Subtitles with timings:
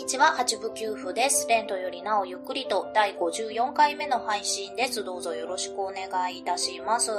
[0.00, 1.46] にちは、八部九夫です。
[1.46, 5.04] レントよりなおゆっくりと第54回目の配信です。
[5.04, 7.10] どうぞよろしくお願いいたします。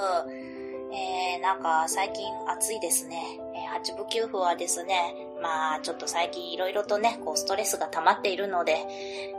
[0.92, 3.40] えー、なんか最近暑いですね。
[3.54, 8.80] えー、八部九夫はですね、まあちょっと最近いろいろとね、こうストレスが溜まっているので、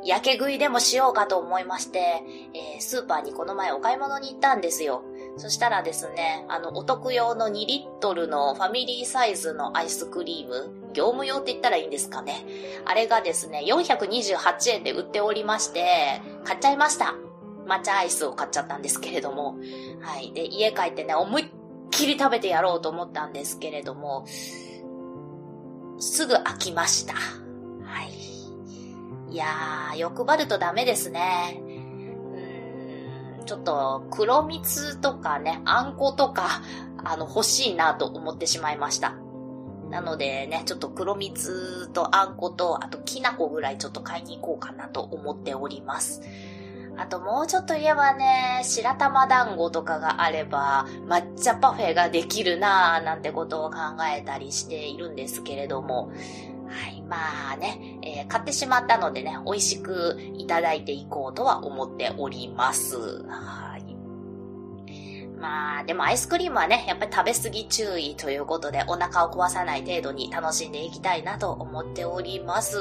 [0.04, 2.22] 焼け食いでもしようかと思いまして、
[2.54, 5.02] えー、スーパーにこの前お買い物に行ったんですよ。
[5.36, 12.44] そしたらですね、あの、お得用の2リットルのファミリーサイズのアイスクリーム、業務用って言ったらいいんですかね。
[12.84, 17.14] あれがですね、428円で売っておりまして、買っちゃいました。
[17.66, 19.56] 抹茶アイスを買っちゃったんですけれども。
[20.00, 20.32] はい。
[20.32, 21.46] で、家帰ってね、思いっ
[21.90, 24.24] きり食べてやろうと思ったんですけれども、
[25.98, 27.14] すぐ飽きました。
[27.14, 29.32] はい。
[29.32, 31.60] いやー、欲張るとダメですね。
[31.60, 36.62] うーんちょっと黒蜜とかね、あんことか、
[37.04, 39.14] あの、欲しいなと思ってしまいました。
[39.92, 46.22] なのでね、ちょっと黒蜜とあんこと、あときな粉ぐらいちょっと買いに行こうかなと思っております。
[46.96, 53.76] あともうちょっと言えばね、白玉団子とかがあれば、抹茶パフェができるなぁ、なんてことを考
[54.16, 56.10] えたりしているんですけれども、
[56.68, 62.96] はい、まあね、えー、買ってしまったのでね、美味しくいただいていこうとは思っております。
[63.28, 63.81] はい。
[65.42, 72.78] まあ、でもアイスクリームはね、やっぱり食べ過ぎ注意ということで、お腹を壊さない程度に楽しんでいきたいなと思っております。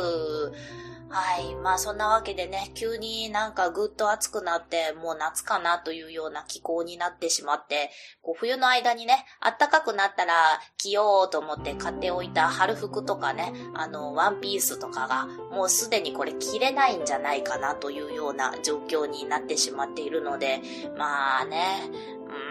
[1.09, 1.55] はい。
[1.55, 7.89] まあそんなわけでね、急になんかぐっと暑くなって、もう夏かなというような気候になってしまって、
[8.21, 10.33] こう冬の間にね、暖かくなったら
[10.77, 20.61] 着ようと思って買っておいた春服とかね、あの、ワンピースとかが、もうすでにこれ着れないんじゃないかなというような状況になってしまっているので、
[20.97, 21.89] まあね、
[22.31, 22.50] う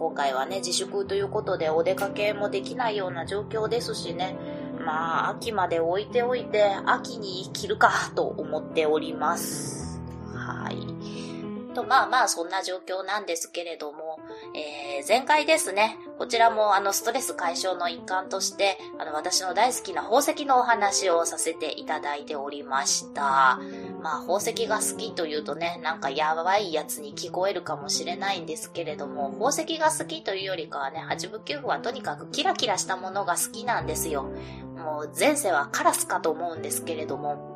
[0.00, 4.34] 今回はね、自粛ということでお出かけもできないような状況ですしね、
[4.82, 10.00] まあ、秋まで置いておいて、秋に着るかと思っております。
[10.34, 11.74] はい。
[11.74, 14.20] と、まあまあ、そんな状況なんですけれども、
[14.54, 23.60] えー、前回ですね、こちらもあの、ストレス解消の一環として、あの、私の大好きな宝石のお話をさせていただいておりました。
[24.02, 34.30] まあ、宝石が好きというとね、なんかやばいやつに聞こえるかもしれないんですけれども、宝石が好きというよりかはね、八部九夫はとにかくキラキラしたものが好きなんですよ。
[34.76, 37.50] もう前世はカラスかと思うんですけれども、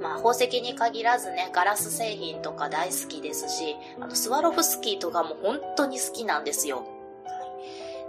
[0.00, 6.86] まあ、宝石に限らずね、ガラス製品とか大好きですし、あの、スワロフスキーとかも本当に好きなんですよ。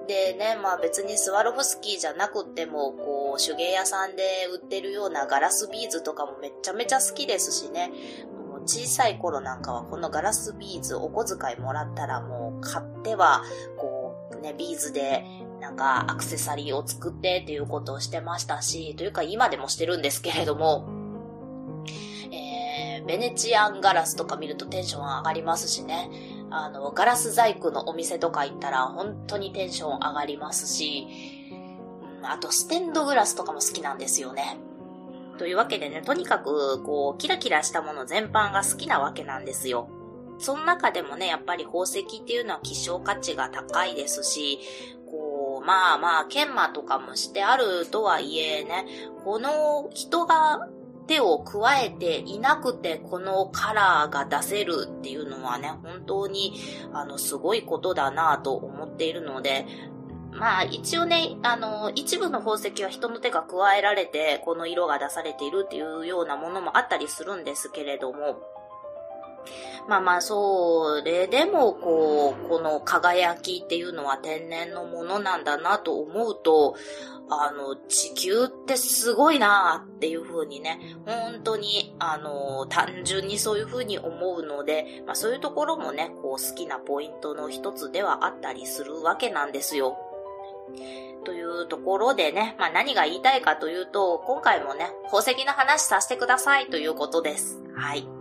[0.08, 7.92] でね、まあ別にスワロフスキーじゃなくても、こう、手芸屋さんで売ってるようなガラスビーズとかもめちゃめちゃ好きですしね。
[8.50, 13.44] もう小さい頃なんかはこのガラスビーズお小遣いもらったらもう買っては、
[13.78, 15.24] こう、ね、ビーズで
[15.62, 20.88] なんかアクセサリーを作ってっていうことをしてましたし、というか今でもしてるんですけれども、
[22.32, 26.10] えーベネチアンガラスとか見るとテンション上がりますしね。
[26.54, 31.08] あの、ガラス細工のお店とか行ったら本当にテンション上がりますし、
[32.20, 34.58] うん、あとステンドグラスとかも好きなんですよね。
[35.40, 39.90] というわけでね、とにかく、こう、キラキラしたもの全般が好きなわけなんですよ。
[40.38, 44.60] その中でもね、やっぱり宝石っていうのは希少価値が高いですし、
[45.10, 48.86] こう、まあまあ、研磨とかもしてあるとはいえね、
[49.24, 50.68] この人が
[51.08, 56.54] 手を加えていなくてこのカラーが出せるっていうのはね、本当に
[56.94, 59.66] あのすごいことだなと思っているので、
[60.32, 68.40] まあ一応ね、あの、一部の宝石は人の手が加えられてこの色が出されているっていうようなものもあったりするんですけれども、
[69.88, 76.76] まあまあ、それでも、こう、この輝きっていうのは天然のものなんだなと思うと、
[77.30, 89.98] あの、地球ってすごいなっていう風にね、本当に、あの、単純にそういう風に思うので、まあそういうところもね、こう好きなポイントの一つではあったりするわけなんですよ。
[91.26, 97.62] というところでね、まあ何が言いたいかというと、今回もね、宝石の話させてくださいということです。
[97.76, 98.13] はい。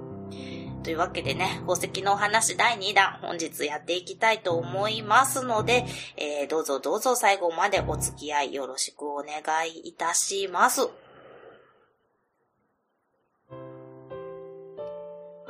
[0.82, 5.84] というわけでね、宝石のお話第2弾、本日やっていきたいと思いますので、
[6.16, 10.88] えー、どうぞどうぞ最後までお付き合いよろしくお願いいたします。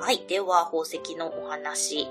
[0.02, 0.26] はい。
[0.26, 2.08] では、宝石のお話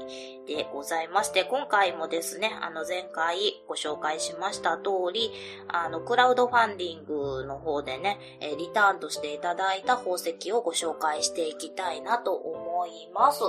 [0.47, 5.29] でございまして、今回もですね、あの前回ご紹介しました通り、
[5.67, 8.17] あの、クラウドファンディングの方でね、
[8.57, 13.41] リターンとしていただいた宝石をご紹介していきたいなと思思います。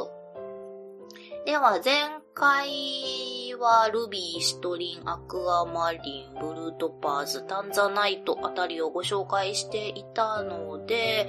[1.47, 11.29] では、前回はルビー、シトリン、アクアマリン、ブルートパーズ、タンザナイトあたりをご紹介していたので、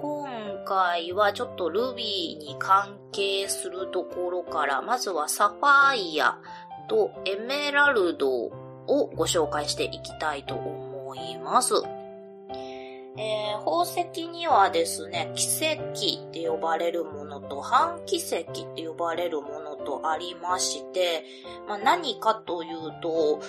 [0.00, 0.26] 今
[0.64, 6.38] 回はちょっとルビーに関係するところから、まずはサファイア
[6.88, 8.50] とエメラルドを
[9.14, 11.74] ご紹介していきたいと思います。
[13.16, 15.82] えー、宝石にはですね、奇跡
[16.28, 21.24] って呼ばれるものと半奇跡って呼ばれるものとありまして、
[21.68, 23.40] まあ、何かというと、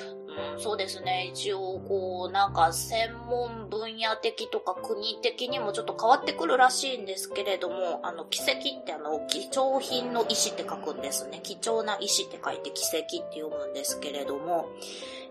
[0.53, 1.31] うん、そうですね。
[1.33, 11.39] 一応、こう、なんか、専門分野的とか国的にもちょっと変わってくるらしいんですけれども、あの、奇跡ってあの、貴重品の石って書くんですね。
[11.41, 14.67] 貴重な石って書いて奇跡って読むんですけれども、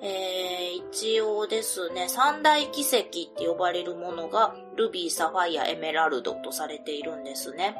[0.00, 7.77] えー、一応ですね、三大奇跡って呼ばれるものが、ルビー、サファイア、エメラルドとされているんですね。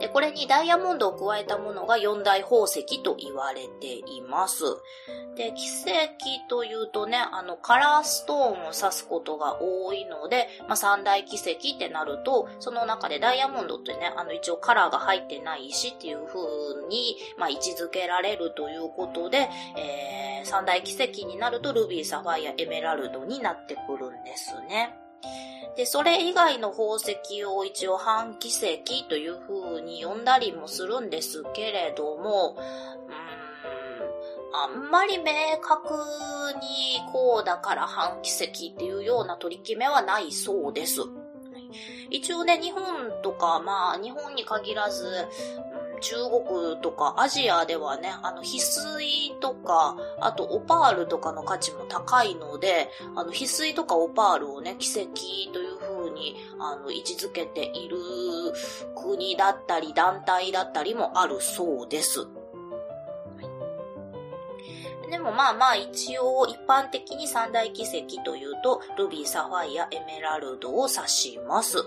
[0.00, 4.64] で、これにダイヤモンドを加えたものが四大宝石と言われています。
[5.36, 25.07] で、奇跡というとね、あの、カラーストーンを指すことが多いので、まあ、三大奇跡ってなると、その中でダイヤモンドってね、あの、一応カラーが入ってない石っていう風に、まあ、位置づけられるということで、えー、三大奇跡になると、ルビー、サファイア、エメラルドになってくるんですね。
[25.76, 35.24] で、それ以外の宝石を一応半奇跡という風に呼んだりもするんですけれども、うーん、あんまり明
[35.60, 35.94] 確
[36.60, 41.00] にこうだから半奇跡っていうような取り決めはないそうです。
[42.10, 42.82] 一応ね、日本
[43.22, 45.28] とか、まあ、日本に限らず、
[46.00, 46.16] 中
[46.46, 55.08] 国とかアジアではね、あの、翡翠とか、あとオパールとかの価値も高いので、あの、翡翠とかオパールをね、奇跡
[55.52, 57.96] という風に、あの、位置づけている
[58.94, 62.26] 国だったり、団体だったりもあるそうです。
[65.10, 71.78] でもまあまあ一応一般的に三大奇跡というとルビー、サファイア、エメラルドを指します。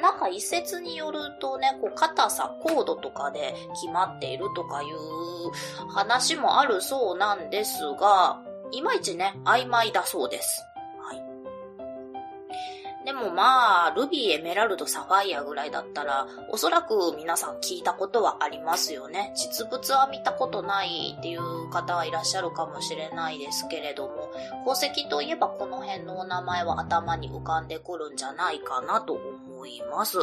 [0.00, 8.40] なんか一説によるとね、こう硬さ、高度とかで決まっているとかいう話もあるそうなんですが、
[8.72, 10.64] いまいちね、曖昧だそうです。
[11.00, 13.04] はい。
[13.04, 19.32] でもまあ、ルビー、エメラルド、サファイアぐらいだったら、おそらく皆さん聞いたことはありますよね。
[19.34, 24.30] 実物は見たことないっていう方はいらっしゃるかもしれないですけれども、
[24.64, 30.18] 宝石といえばこの辺のお名前は頭に浮かんでくるんじゃないかなと思思います。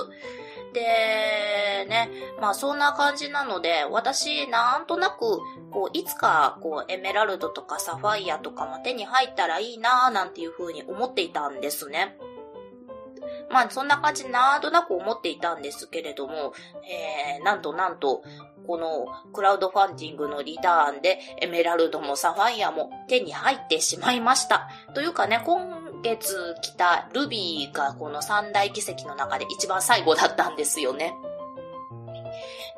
[0.73, 2.09] で、ね、
[2.41, 5.39] まあそんな感じなので、私なんとなく、
[5.71, 12.17] こう、いつか、こう、エメラルドとかサファイアとかも手に入ったらいいなーなんていう風に思っていたんですね。
[13.49, 18.23] まあそんな感じなんとなく思っていたんですけれども、えー、なんとなんと、
[18.65, 24.67] このクラウドファンディングのリターンでエメラルドもサファイアも手に入ってしまいました。
[24.93, 31.13] というかね、今月来たルビーがこの三大奇跡の中で一番最後だったんですよね。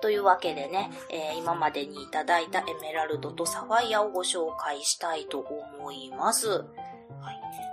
[0.02, 6.48] というわけでね、えー、今までにいただいたエメラルドとサファイアをご紹介したいと思います。
[6.50, 6.64] はい、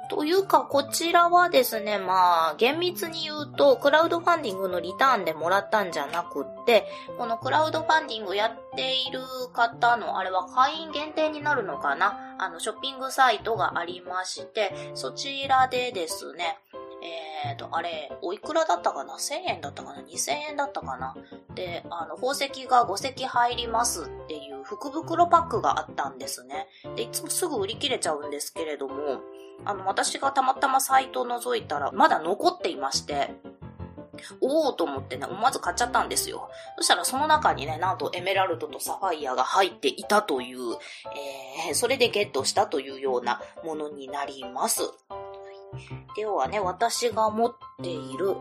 [0.09, 6.87] というか、こちらはですね、まあ、厳密に言うと、クラウドファンディングのリターンでもらったんじゃなくって、
[7.19, 9.21] このクラウドファンディングやっている
[9.53, 12.37] 方の、あれは会員限定になるのかな？
[12.39, 16.59] あの、ショッピングサイトがありまして、そちらでですね、
[17.47, 21.15] え、ー、と、あれ、おいくらだったかな ?1000 円だったかな ?2000 円だったかな？
[21.55, 26.67] で、あの、宝石が5石入りますっていう福袋パックがあったんですね。
[26.97, 29.21] で、いつもすぐ売り切れちゃうんですけれども、
[29.65, 33.31] あの、私がたまたまサイトを覗いたら、まだ残っていまして、
[34.41, 36.49] おおと思ってね、思わず買っちゃったんですよ。
[36.77, 40.59] そしたらその中にね、なんとエメラルドとサファイアが入っていたという、
[41.69, 44.83] えー、それでゲットしたというようなものになります。
[46.17, 48.37] ではね、私が持っている、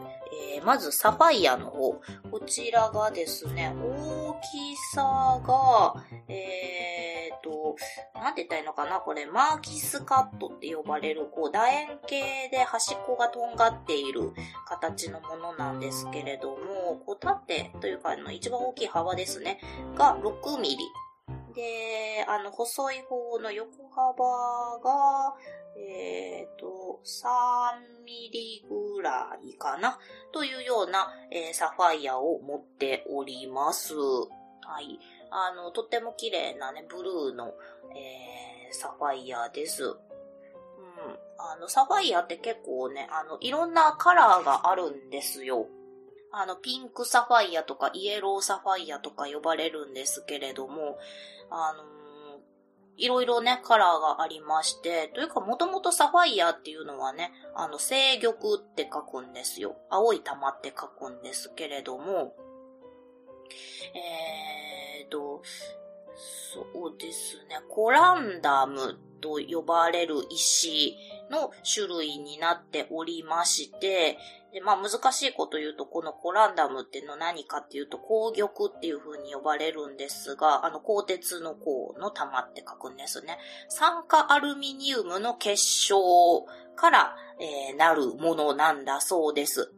[0.55, 1.93] えー、まずサファイアの方。
[2.31, 7.75] こちらがですね、大きさが、えーと、
[8.13, 14.33] なんて言ったらいいのかなこれ、マーキスカットって呼ばれる、こう、楕円形で端っこがとんがっている
[14.67, 19.59] 形のものなんですけれども、こう、縦というか、あの、一番大きい幅ですね、
[19.95, 20.77] が6ミリ。
[21.55, 25.35] で、あの、細い方の横幅が、
[25.77, 29.97] えっ、ー、と、3ミリぐらいかな
[30.31, 33.93] というような、えー、サファイアを持っております。
[33.95, 34.99] はい。
[35.31, 37.53] あの、とっても綺麗なね、ブルーの、
[37.95, 39.83] えー、サファイアです。
[39.83, 39.95] うん。
[41.37, 45.67] あの、サファイアって結構ね、あの、いろんなカラーがあるんですよ。
[46.37, 50.97] あの、ピンクサファイアとかイエローサファイアとか呼ばれるんですけれども、
[51.49, 51.83] あの
[52.97, 59.77] いろいろね、カラーがありまして、というかもともとサファイアっていうのはね、あの、制玉って書くんですよ。
[59.89, 62.35] 青い玉って書くんですけれども、
[63.93, 65.41] えーと、
[66.13, 70.97] そうですね、コランダムと呼ばれる石
[71.29, 74.17] の種類になっておりまして、
[74.53, 83.37] で、まあ難しいこと言うと、このコランダムっていうの何かっていうと、鉱玉っていう風に呼ばれるんですが、あの、鋼鉄の鉱の玉って書くんですね。
[83.67, 89.73] 酸化アルミニウムの結晶から、えー、なるものなんだそうです。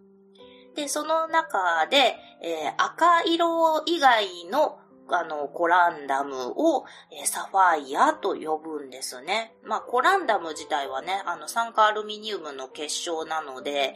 [0.75, 4.77] で、その中で、えー、赤色以外の
[5.10, 9.54] あの、コランダムを、えサファイアと呼ぶんですね。
[9.64, 13.96] まあ、コランダム自体はね、あの、酸化アルミニウムの結晶なので、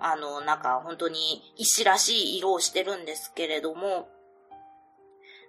[0.00, 4.08] あの、なんか本当に石らしい色をしてるんですけれども、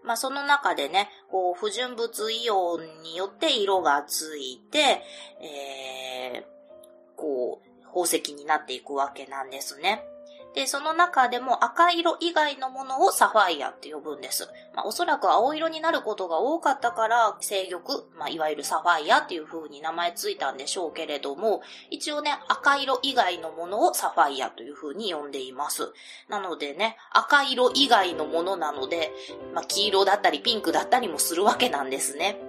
[0.04, 5.04] まあ、その中でね、こう、不純物イオンによって色がついて、
[5.42, 10.04] えー、こう、宝石になっていくわけなんですね。
[10.54, 14.50] で、その中でも赤色以外のものをサファイアって呼ぶんです。
[14.76, 25.94] まあ、おそらく青色になることが多かったから、制玉、まあ、いわゆるサファイアっていう風に名前ついたんでしょうけれども、一応ね、赤色以外のものをサファイアという風に呼んでいます。
[26.28, 29.12] なのでね、赤色以外のものなので、
[29.54, 32.49] まあ、黄色だったりピンクだったりもするわけなんですね。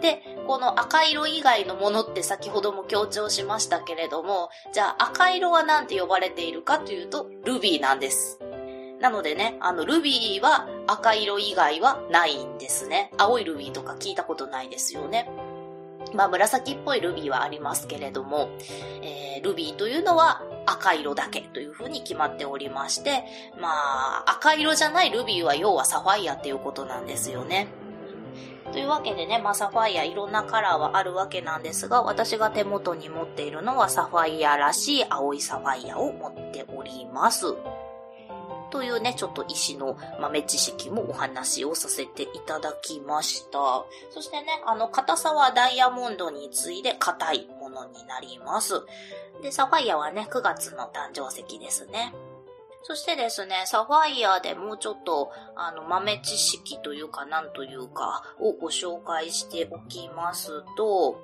[0.00, 8.38] で、この赤色以外のものって先ほども強調しましたけれども、じゃあ赤色は何て呼ばれているかというと、ルビーなんです。
[9.00, 13.10] なのでね、あの、ルビーは赤色以外はないんですね。
[13.18, 15.28] 青いルビーとか聞いたことないですよね。
[16.14, 18.48] まあ、紫っぽいルビーはありますけれども、
[19.02, 23.24] えー、ルビーというのは赤色だけというふうに決まっておりまして、
[23.60, 23.68] ま
[24.26, 27.68] あ、赤色じゃないルビーは要はサファイアっていうことなんですよね。
[28.72, 37.54] というわけでね、まあ、サファイアいろんなカラーはあるわけなんですが、私が手元に持っているのはサファイアらしい青いサファイアを持っております。
[38.70, 43.84] というね、ちょっと石の豆知識もお話をさせていただきました。
[44.10, 48.82] そしてね、あの、硬さはダイヤモンドに次いで硬いものになります。
[49.42, 52.12] で、サファイアはね、9月の誕生石ですね。
[52.88, 61.20] そしてですね、サファイアでもうちょっと、あの、豆知識というか、なんというか、をご紹介しておきますと、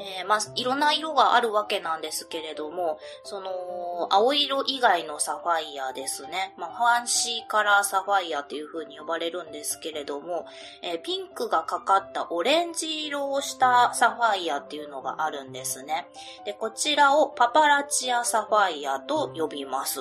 [0.00, 6.54] えー、まあ、いろんな色があるわけなんですけれども、その、青色以外のサファイアですね。
[6.56, 10.46] まあ、ファンシーカラーサファイアっていう風に呼ばれるんですけれども、
[10.82, 16.08] えー、ピンクがかかったオレンジ色をしたサファイアっていうのがあるんですね。
[16.46, 20.00] で、こちらをパパラチアサファイアと呼びます。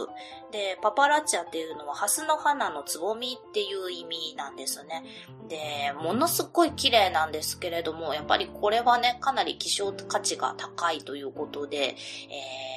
[0.51, 5.03] で、パパラッチアっていうのはハスの花のつぼみっていう意味なんですね。
[5.47, 11.95] で、ものすごい綺麗なんですけれども、やっぱりこれはね、かなり希少価値が高いということで、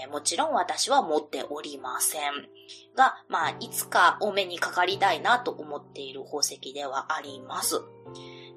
[0.04, 2.48] えー、もちろん私は持っておりません。
[2.94, 7.80] が、まあ、いつかお目にかかりたいなと思っている宝石ではあります。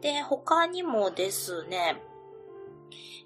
[0.01, 2.01] で、他にもですね、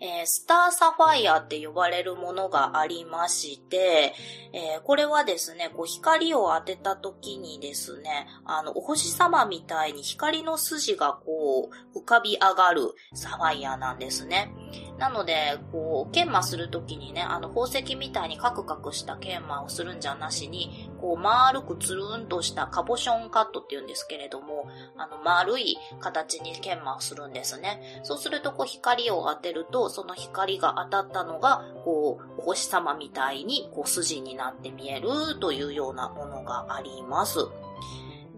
[0.01, 4.13] えー、スターサファイアって呼ばれるものがありまして、
[4.53, 14.51] えー、これはですね、こう光を当てた時にですね、あの、お星様みたいに光の筋がこう、浮かび上がるサファイアなんですね。
[14.99, 28.01] なので、こう、研磨するときにね、あの、宝石みたいにカクカクした研磨をするんじゃなしに、こう、丸くつるんとしたカボションカットって言うんですけれども、あの、丸い形に研磨をするんですね。
[28.03, 37.47] そうすると、こう、光を当てると、その光が当たったのが、こう、お星様みたいに、こう、筋になって見えるというようなものがあります。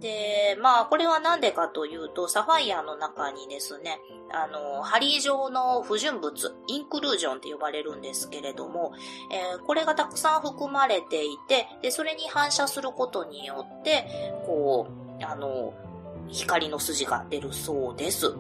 [0.02, 4.00] で、まあ、これはなんでかというと、サファイアの中にですね、
[4.34, 8.94] あの、針状の不純物、インクルージョンって呼ばれるんですけれども、
[9.32, 14.88] えー、これがたくさん含まれていて、で、それに反射することによって、こ
[15.20, 15.74] う、あの、
[16.30, 18.34] 光の筋が出るそうです。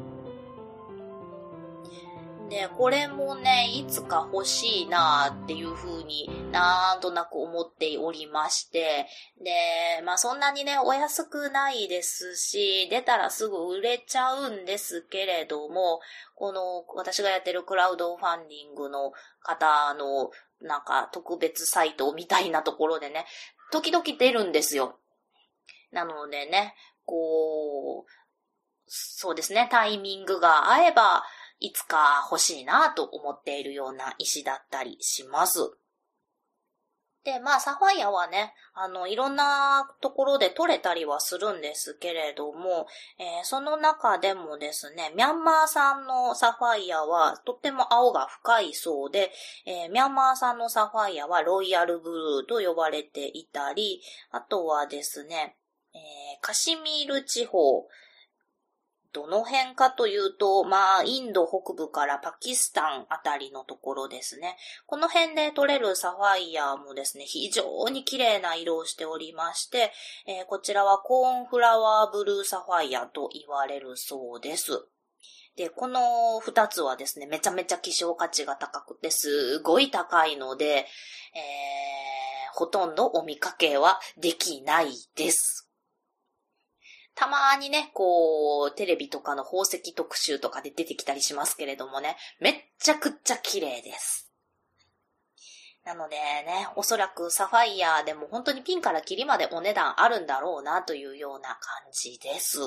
[2.51, 9.07] で、これもね、いつか欲しいなっていう風になんとなく思っておりまして、
[9.41, 16.01] で、まあそんなにね、お安くないですし、出たらすぐ売れちゃうんですけれども、
[16.35, 20.29] この私がやってるクラウドファンディングの方の
[20.59, 23.27] なんか特別サイトみたいなところでね、
[23.71, 24.99] 時々出るんですよ。
[25.93, 28.11] なのでね、こう、
[28.87, 31.23] そうですね、タイミングが合えば、
[31.61, 35.71] いつか欲しいなと思っているような石だったりします。
[37.23, 42.87] で、まあ、サファイアはね、あの、いろんなところで取れたりはするんですけれども、
[43.19, 49.31] えー、その中でもですね、ミャンマー産のサファイアはとっても青が深いそうで、
[49.67, 54.01] えー、ミャンマー産のサファイアはロイヤルブルーと呼ばれていたり、
[54.31, 55.57] あとはですね、
[55.93, 56.01] えー、
[56.41, 57.87] カシミール地方、
[59.13, 64.55] どの辺かというと、まあ、インド北部からパキスタンあたりのところですね。
[64.85, 69.91] この辺で取れるサファイアもですね、非常に綺麗な色をしておりまして、
[70.25, 74.85] えー、こちらはコーンフラワーブルーサファイアと言われるそうです。
[75.57, 80.85] で、この二つはですね、めちゃめちゃ希少価値が高くて、すごい高いので、えー、
[82.53, 85.70] ほとんどお見かけはできないです。
[87.21, 94.31] たまにね、こう、テレビとかの宝石特集とかで出てきたりしますけれどもね、めっちゃくちゃ綺麗です。
[95.85, 101.59] なのでね、おそらくサファイアでも本当にピンからキリまでお値段あるんだろうなというような感
[101.91, 102.57] じです。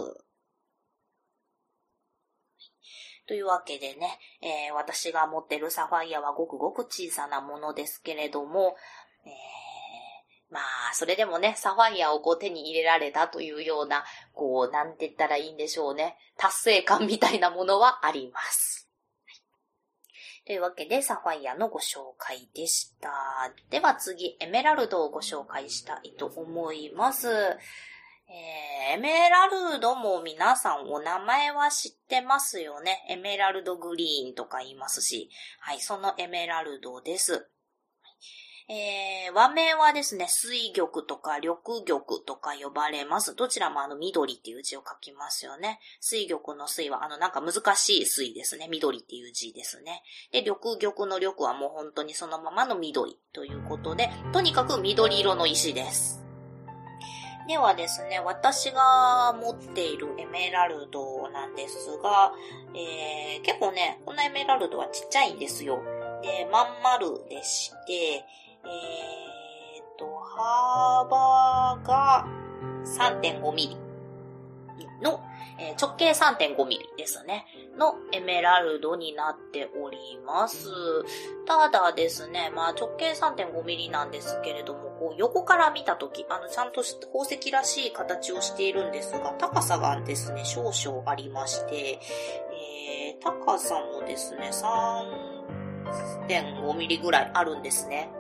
[3.27, 8.77] というわけでね、えー、私が持ってるサファイアはごくごく小さなものですけれども、
[9.27, 9.64] えー
[10.51, 16.17] まあ、それでもね、サファイアをこう手に入れられたというような、こう、なんて言ったらいいんでしょうね。
[16.37, 18.89] 達成感みたいなものはあります。
[20.47, 23.11] というわけで、サファイアのご紹介でした。
[23.71, 27.29] では次、エメラルドをご紹介したいと思います。
[28.29, 33.05] えー、エメラルドも皆さんお名前は知ってますよね。
[33.09, 35.31] エメラルドグリーンとか言いますし。
[35.61, 37.49] はい、そのエメラルドです。
[38.67, 43.35] えー、和名はですね、水玉とか緑玉とか呼ばれます。
[43.35, 45.81] どちらもあの緑っていう字を書きますよね。
[46.01, 48.69] 水玉の水はあのなんか難しい水ですね。
[48.71, 50.03] 緑っていう字ですね。
[50.33, 56.25] で、緑玉の緑はもう本当にそのままの緑ということで、とにかく緑色の石です。
[57.47, 62.33] ではですね、私が持っているエメラルドなんですが、
[62.75, 65.83] えー、結構ね、このエメラルドはちっちゃいんですよ。
[66.23, 68.25] で、まん丸でして、
[68.67, 72.27] えーと、幅が
[72.85, 73.77] 3.5ミリ
[75.03, 75.23] の、
[75.59, 77.47] えー、直径3.5ミリですね。
[77.79, 80.69] のエメラルドになっております。
[81.47, 98.11] ただですね、まあ直径3.5ミリなんですけれども、こう横から見たとき、あのちゃんと宝石らしい形をしているんですが、高さがですね、少々ありまして、えー、高さもですね、3.5ミリぐらいあるんですね。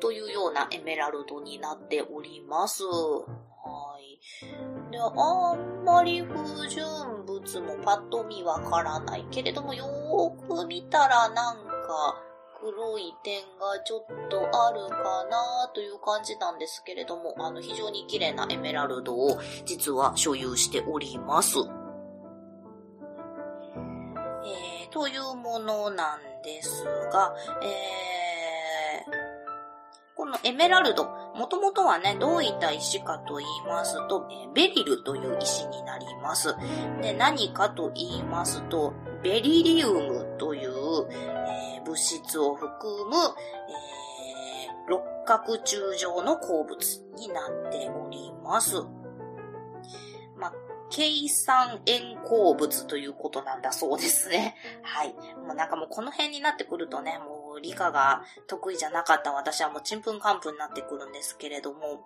[0.00, 2.84] というようなエメラルドになっております。
[2.84, 4.18] はい。
[4.90, 6.84] で、あんまり不純
[7.26, 12.22] 物もパッと見わからないけれども、よーく見たらなんか
[12.60, 21.58] 黒い点がちょっとあるかなという感じなんですけれども、あの非常に綺麗なエメラルドを実は所有しております。
[24.44, 28.17] えー、というものなんですが、えー
[30.28, 36.54] のエメラルド、もともとはね、どういった石かと言いますと、ベリルという石になります。
[37.02, 40.70] で、何かと言いますと、ベリリウムという、
[41.10, 48.76] えー、物質を含む、えー、六角柱状の鉱物になっております。
[50.36, 50.52] まあ、
[50.90, 54.56] 計算塩鉱物ということなんだそうですね。
[54.82, 55.14] はい。
[55.46, 62.04] もうなんかもうこの辺になってくるとね、もう理科が得意じゃなかった私はもうちんぷんかんぷんになってくるんですけれども、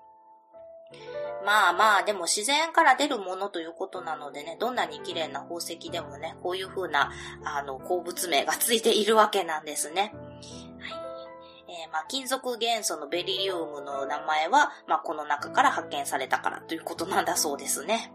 [1.44, 7.10] まあまあ、でも自然から出るものということなのでね、どんなに綺麗な宝石でもね、こういう風な、
[7.44, 10.12] あの、鉱物名がついているわけなんですね。
[10.80, 11.02] はい。
[11.68, 18.12] えー、まあ、金属元素のベリリウムの名前は、まあ、この中から発見されたからということなんだそうですね。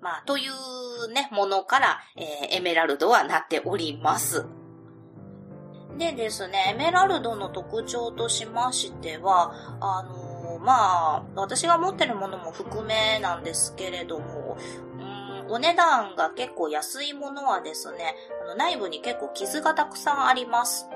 [0.00, 4.46] まあ、というね、ものから、えー、エメラルドはなっております。
[5.98, 14.56] でですね、エメラルドの特徴としましては、あの、まあ、私が持ってるものも含めなんですけれども、
[15.50, 20.86] お値段が結構安いものはですね、あの内部に結構傷がたくさんあります。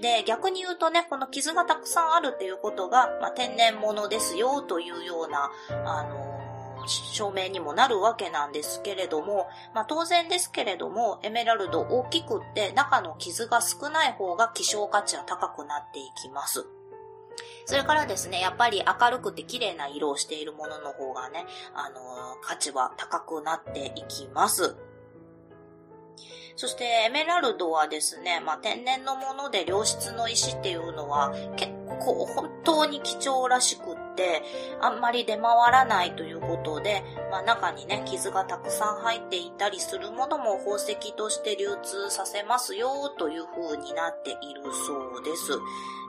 [0.00, 5.50] で、逆に言うとね、この傷がたくさんあるっていうことが、まあ、天然物ですよというような、
[5.84, 6.25] あの
[6.86, 16.66] 証明にもなるわけなんですけれども、まあ当然ですけれども、エメラルド大きくって中の傷が少ない方が希少価値は高くなっていきます。
[17.66, 21.44] それからですね、やっぱり明るくて綺麗な色をしているものの方がね、
[21.74, 24.76] あの価値は高くなっていきます。
[26.56, 34.42] そしてエメラルドはですね、まあ、天然のもので良質の石っていうのは結構本当に貴重らしくって、
[34.80, 45.52] あんまり出回らないということで、まあ、中にね、傷がたくさん入っていたりするものも宝石として流通させますよという風になっているそうです。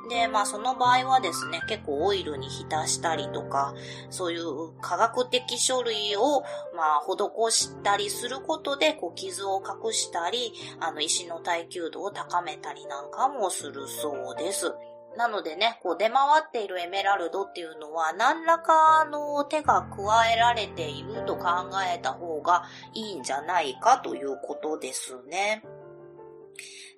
[0.10, 3.74] で、まあその場合はですね、結構オイルに浸したりとか、
[4.10, 6.42] そういう科学的書類を、
[6.76, 10.37] まあ施したりすることで、こう傷を隠したり、
[10.80, 14.74] あの石の耐久度を高めたりなんかもするそうです。
[15.18, 21.48] なのでね、こう出回っているエメラルドっていうのは何らかの手が加えられていると考
[21.84, 25.64] えた方がいいんじゃないかということですね。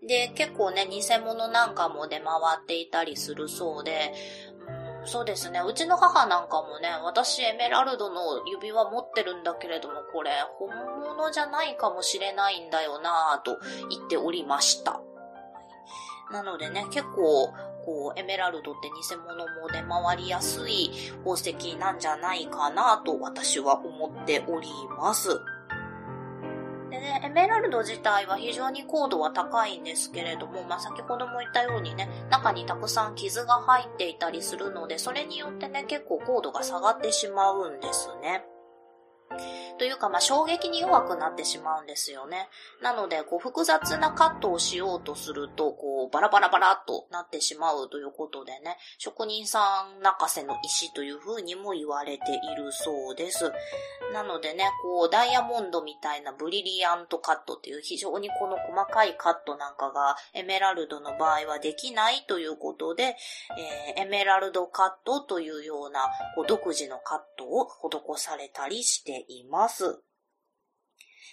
[0.05, 2.25] で、結構ね、偽物なんかも出回
[2.61, 4.13] っていたりするそうで、
[5.09, 5.59] そうですね。
[5.59, 10.69] うちの母なんかもね、私エメラルドの指輪持ってるんだけれども、これ本
[11.01, 13.57] 物じゃないかもしれないんだよなぁと
[13.89, 15.01] 言っておりました。
[16.31, 17.47] なのでね、結構、
[17.83, 20.91] こう、エメラルドって偽物も出回りやすい
[21.23, 25.41] 宝石なんじゃないかなと私は思っております。
[26.89, 38.43] でね、エメラルド自体は非常に高度は高いんですけれども、まあ、先ほども言ったようにね、中にたくさん傷が入っていたりするので、それによってね、結構高度が下がってしまうんですね。
[39.77, 42.49] というか、まあ、衝撃に弱くなってしまうんですよね。
[42.81, 53.51] なので、こう、複雑なカットをしようとすると、こう、バラバラバラっとなってしまうということでね、職人さん泣かせの石という風にも言われているそうです。
[54.13, 63.15] なのでね、こう、ダイヤモンドみたいなブリリアントカットっていう非常にこの細かいカットなんかがエメラルドの場合はできないということで、
[63.95, 66.01] えー、エメラルドカットというような
[66.35, 70.01] こう独自のカットを施されたりしてています。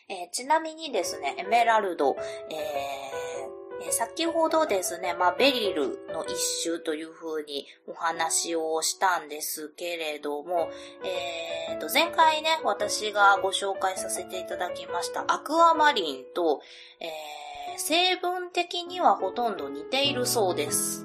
[0.08, 2.16] えー、ちなみにですね、エメラルド、
[2.50, 10.70] えー、先ほどですね、まあ、ベリルの一種という風にお話をしたんですけれども、
[11.68, 16.60] えー、と、前回ね、私がご紹介させていただきましたアクアマリンと、
[17.00, 21.04] えー、成分的にはほとんど似ているそうです。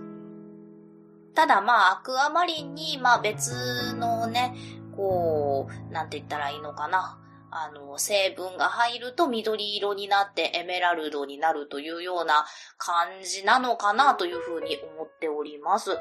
[1.34, 4.54] ただまあ、アクアマリンに、まあ別のね、
[4.96, 7.18] こう、なんて言ったらいいのかな。
[7.54, 12.46] あの、成分が入ると緑色になってエメラルドになるというような
[12.78, 15.92] 感じなのかなというふうに思っております。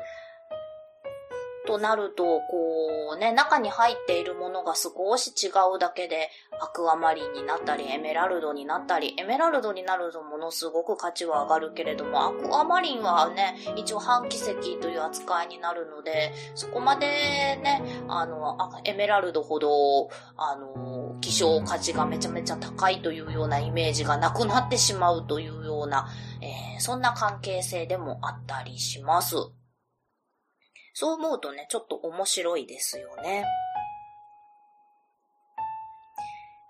[1.67, 26.09] となると、こうね、中に入っているものが少し違うだけで、アクアマリンになったり、エメラルドになったり、エメラルドになるとものすごく価値は上がるけれども、アクアマリンはね、一応半奇跡という扱いになるので、そこまでね、あの、エメラルドほど、あの、希少価値がめちゃめちゃ高いというようなイメージがなくなってしまうというような、
[26.41, 29.37] えー、そんな関係性でもあったりします。
[30.93, 33.45] そう思うとね、ちょっと面白いですよね。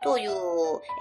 [0.03, 0.31] という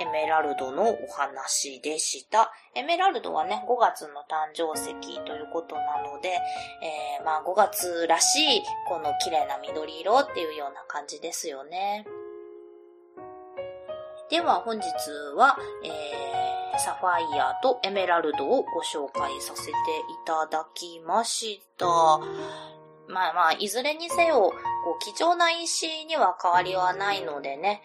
[0.02, 2.52] エメラルドのお話でした。
[2.76, 12.06] エメラルドはね、5月の誕生石ということなので、えー、まあ5月らしいこの綺麗な緑色っていうような感じですよね。
[14.30, 14.86] では本日
[15.36, 19.74] は、えー、サファイアとエメラルドをご紹介させてい
[20.26, 21.88] ただきました。
[23.10, 24.54] まあまあ、いずれにせよ、こ
[24.96, 27.82] う、貴重な石には変わりはないのでね、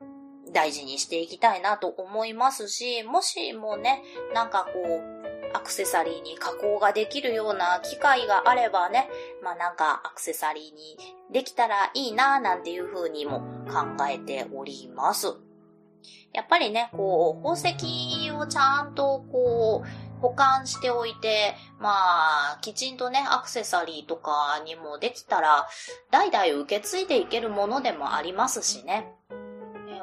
[0.00, 5.20] えー、大事にしていきたいなと思いますし、もしもね、なんかこう、
[5.52, 9.10] アクセサリーに加工ができるような機会があればね、
[9.42, 10.96] まあなんかアクセサリーに
[11.32, 15.34] できたらいいななんていう風にも考えております。
[16.32, 25.66] やっぱりね、こう、宝石をちゃんとこう、保管しておいて、まあ、きちんとね、アクセサリーとかにもできたら、
[26.10, 29.14] 代々受け継いでいけるものでもありますしね。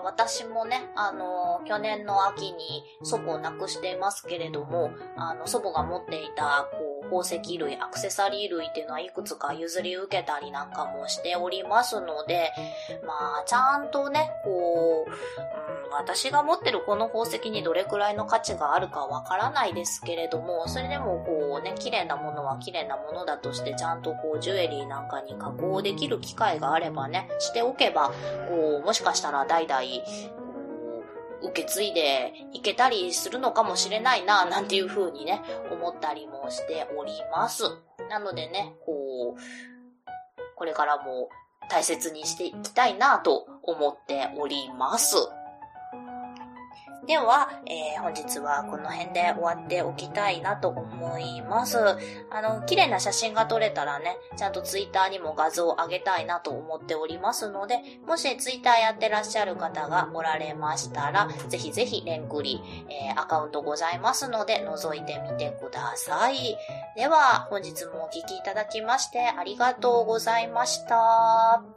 [0.07, 12.53] 私もね、あの、去年の秋に祖母を亡くしていますけれども、あの、祖母が持っていた、こう、宝石類、アクセサリー類っていうのはいくつか譲り受けたりなんかもしておりますので、
[13.05, 28.11] まあ、ちゃんとね、こう、うん、私が持ってるこの宝石にどれくらいの価値があるかわからないですけれども、それでもこうね、綺麗なものは綺麗なものだとして、ちゃんとこう、ジュエリーなんかに加工できる機会があればね、しておけば、
[28.47, 29.81] こう、もしかしたら代々、
[31.41, 37.63] 受け継いでいけたりするのかもしれないな、なんていう風にね、思ったりもしております。
[38.09, 39.39] なのでね、こう、
[40.55, 41.29] これからも
[41.69, 45.15] 大切にしていきたいなと思っております。
[47.05, 51.77] では、えー、本日はこの辺で終わっておきたいなと思います。
[52.29, 66.57] あの、綺麗な写真が撮れたらね、ちゃんとツイッターにも画像を上げたいなと思っておりますので、もしツイッターやってらっしゃる方がおられましたら、ぜひぜひレンクリ、えー、アカウントございますので、覗いてみてください。
[66.97, 71.76] では、本日もお聴きいただきましてありがとうございました。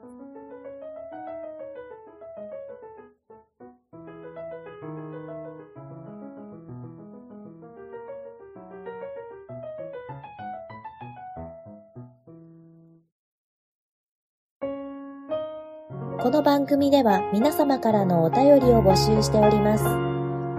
[16.22, 19.84] この番組では皆様からのお便りを募集しております。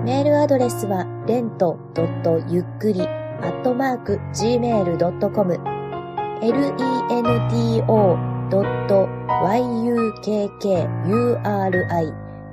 [0.03, 1.77] メールアドレスは、レント
[2.49, 5.59] ゆっくり、アットマーク、gmail.com、
[6.41, 7.83] lento.yukkuri、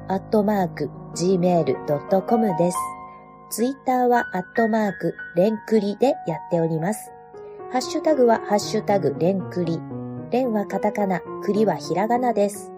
[0.09, 2.77] アットマーク、gmail.com です。
[3.49, 7.11] ツイッターは、アットマーク、レンクリでやっております。
[7.73, 9.81] ハッシュタグは、ハッシュタグ、レンクリ。
[10.31, 12.78] レンはカタカナ、クリはひらがなです。